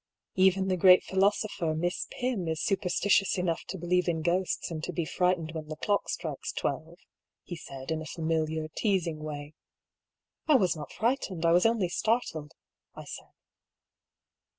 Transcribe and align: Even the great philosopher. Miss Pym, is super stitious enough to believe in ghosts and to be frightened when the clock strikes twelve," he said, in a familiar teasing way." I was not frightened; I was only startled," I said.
Even 0.33 0.67
the 0.67 0.77
great 0.77 1.03
philosopher. 1.03 1.75
Miss 1.75 2.07
Pym, 2.09 2.47
is 2.47 2.59
super 2.59 2.89
stitious 2.89 3.37
enough 3.37 3.65
to 3.65 3.77
believe 3.77 4.07
in 4.07 4.23
ghosts 4.23 4.71
and 4.71 4.83
to 4.83 4.91
be 4.91 5.05
frightened 5.05 5.51
when 5.51 5.67
the 5.67 5.75
clock 5.75 6.09
strikes 6.09 6.51
twelve," 6.51 6.97
he 7.43 7.55
said, 7.55 7.91
in 7.91 8.01
a 8.01 8.07
familiar 8.07 8.67
teasing 8.75 9.19
way." 9.19 9.53
I 10.49 10.55
was 10.55 10.75
not 10.75 10.91
frightened; 10.91 11.45
I 11.45 11.51
was 11.51 11.67
only 11.67 11.87
startled," 11.87 12.53
I 12.95 13.03
said. 13.05 13.29